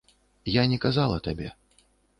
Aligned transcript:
Я 0.53 0.63
не 0.73 0.79
казала 0.87 1.21
табе. 1.31 1.55